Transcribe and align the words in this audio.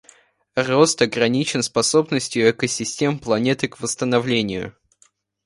Рост 0.55 0.99
ограничен 1.03 1.61
способностью 1.61 2.49
экосистем 2.49 3.19
планеты 3.19 3.67
к 3.67 3.79
восстановлению. 3.79 4.75